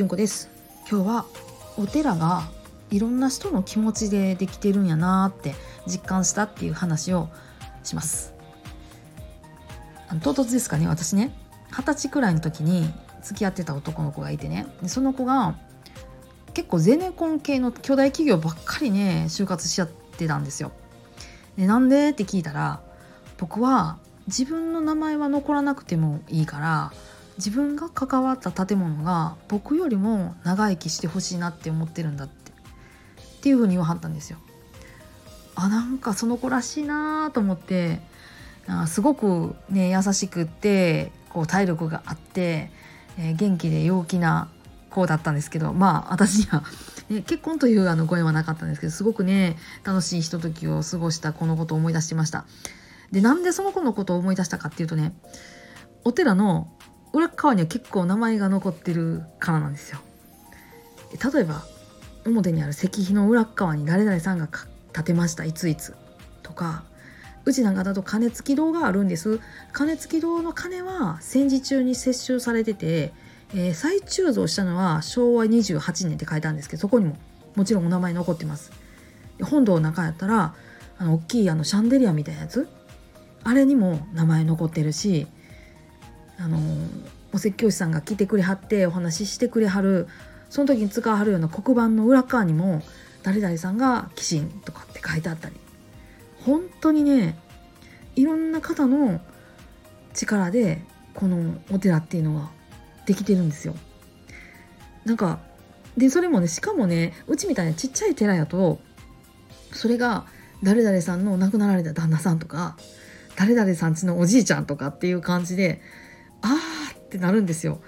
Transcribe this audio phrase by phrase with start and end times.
[0.00, 0.48] 純子です。
[0.90, 1.26] 今日は
[1.76, 2.48] お寺が
[2.90, 5.54] いろんな人の気持ちでできてるんやなって
[5.86, 7.28] 実感したっていう話を
[7.82, 8.32] します。
[10.08, 11.34] あの唐突ですかね私ね。
[11.70, 12.90] 二十歳くらいの時に
[13.22, 14.66] 付き合ってた男の子がいてね。
[14.80, 15.54] でその子が
[16.54, 20.72] 結構ゼネコン系の巨大企業ばっかりね就活しちゃってたんですよ。
[21.58, 22.12] でなんで？
[22.12, 22.80] って聞いたら
[23.36, 23.98] 僕は
[24.28, 26.92] 自分の名前は残らなくてもいいから
[27.40, 34.38] 自分が関わった建物が僕よりも長生きしてほしいなって思ってるんだってっていうふうに言わはったんですよ。
[35.54, 38.00] あなんかその子らしいなと思って
[38.66, 42.70] あすごくね優しくってこう体力があって、
[43.18, 44.50] えー、元気で陽気な
[44.90, 46.62] 子だったんですけどまあ私には、
[47.08, 52.44] ね、結婚というあのご縁はなかったんですけどすごくね楽しいひとときを過ごしたこのことを思い出しました。
[53.10, 55.14] でなんでその子のことを思い出したかっていうとね
[56.04, 56.70] お寺の
[57.12, 59.98] 裏側には結構名前が残ってるからなんですよ。
[61.32, 61.64] 例えば
[62.26, 64.48] 表にある石碑の裏側に誰々さんが
[64.92, 65.94] 建てましたいついつ
[66.42, 66.84] とか
[67.44, 69.40] うちなんかだと鐘付き堂があるんです
[69.72, 73.12] 鐘付き堂の鐘は戦時中に接収されてて、
[73.54, 77.16] えー、再鋳造したのは昭和28年って書いてあるんですけどそこにも
[77.56, 78.72] もちろんお名前残ってます
[79.42, 80.54] 本堂の中やったら
[80.98, 82.68] あの大きいあのシャンデリアみたいなやつ
[83.42, 85.26] あれにも名前残ってるし
[86.40, 86.58] あの
[87.32, 90.08] お説教師さんが来てくれはってお話ししてくれはる
[90.48, 92.82] その時に使わはるような黒板の裏側にも
[93.22, 95.56] 誰々さんが寄進とかって書いてあったり
[96.44, 97.38] 本当にね
[98.16, 99.20] いろんな方の
[100.14, 100.82] 力で
[101.14, 102.50] このお寺っていうのが
[103.06, 103.74] できてるんですよ。
[105.04, 105.40] なんか
[105.96, 108.80] でそれもねしかもねうちみたいなちっちゃい寺やと
[109.72, 110.24] それが
[110.62, 112.76] 誰々さんの亡くなられた旦那さんとか
[113.36, 115.80] 誰々さんちのおじいちゃんとかっていう感じで
[116.42, 117.80] あーってなるんですよ。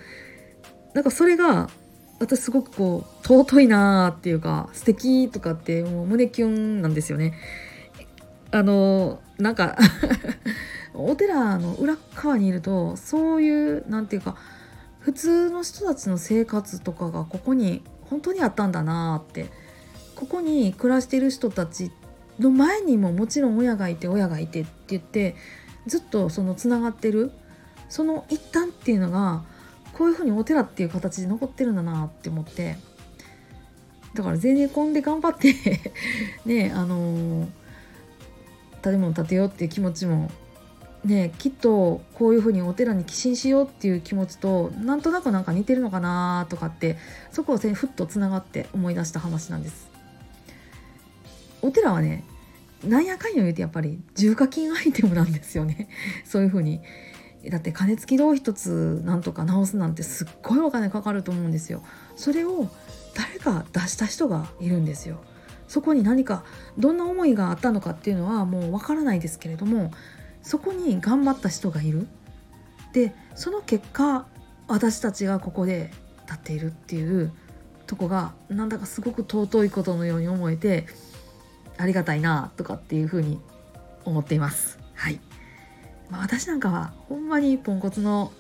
[0.95, 1.70] なんかそれが
[2.19, 7.35] 私すごくこう尊いなーっていうか素敵とかってもう胸キュンなんですよね。
[8.51, 9.77] あのなんか
[10.95, 14.36] お寺の裏側にいるとそういう何て言うか
[15.01, 19.51] 普通の人たちの生活とかがここに本当にあったんだなって
[20.14, 21.90] ここに暮らしている人たち
[22.39, 25.34] の前にももちろん親がいて親がいてって言って
[25.86, 27.33] ずっとそのつながってる
[27.92, 29.42] その一端っていうのが
[29.92, 32.77] こういうふうにお寺っていう形で残ってるんだなって思って。
[34.14, 35.55] だから全然コンで頑張って
[36.45, 37.48] ねあのー
[38.83, 40.31] 建物建てようっていう気持ちも
[41.05, 46.98] ねきっとこういうふうにお寺に寄進しようっていう気持ちとなんとなくなんか似てるのかなとかって
[47.31, 49.89] そこをふっとつながって思い出した話なんです。
[51.63, 52.25] お寺はね
[52.85, 55.89] なんやかんや言うてやっぱり重課金アイテムなんですよね。
[56.25, 56.81] そういうふうに。
[57.51, 61.83] だって金付き堂一つなんとか直すなんてすっごいお金かかると思うんですよ。
[62.17, 62.69] それを
[63.14, 65.20] 誰か出した人がいるんですよ。
[65.67, 66.45] そこに何か
[66.79, 69.91] どんな思いがあったのかっていうのはもうわからないですけれども
[70.42, 72.07] そこに頑張った人がいる。
[72.92, 74.27] でその結果
[74.69, 75.91] 私たちがここで
[76.27, 77.33] 立っているっていう
[77.86, 80.86] とこがなんだかすごく尊いことのように思えて
[81.79, 83.41] ありがたいなとかっていうふうに
[84.05, 84.79] 思っています。
[84.95, 85.20] はい、
[86.12, 88.33] まあ、私なんかはほんまにポンコツの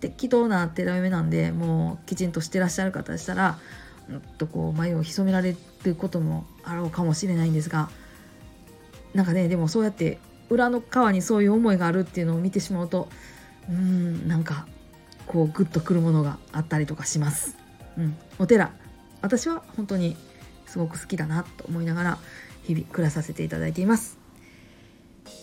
[0.00, 3.60] 適当な寺嫁なんでもうきちんとしてらっしゃる方でしたら
[4.10, 7.90] っとこう眉を潜められることもあろうかもしれないんですが
[9.14, 10.18] なんかねでもそうやって
[10.50, 13.08] 裏の側にそういう思いがあるっていうのを見てしまうと
[13.68, 14.66] うんなんか
[15.28, 17.56] こうグッとくるものがあったりとかします。
[17.96, 18.72] うん、お寺
[19.20, 20.16] 私は本当に
[20.66, 22.18] すごく好きだなと思いながら
[22.64, 24.18] 日々暮らさせていただいています。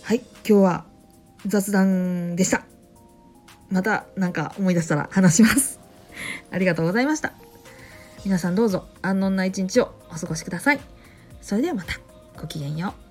[0.03, 0.88] はい今日は
[1.45, 2.63] 雑談でした。
[3.69, 5.79] また何か思い出したら話します。
[6.51, 7.33] ありがとうございました。
[8.25, 10.79] 皆さんどうぞ安穏な一日をお過ごしください。
[11.41, 12.00] それではまた。
[12.39, 13.09] ごきげんよう。